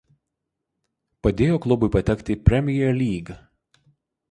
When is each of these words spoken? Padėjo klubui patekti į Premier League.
Padėjo 1.27 1.59
klubui 1.67 1.91
patekti 1.97 2.35
į 2.37 2.41
Premier 2.49 2.99
League. 3.03 3.39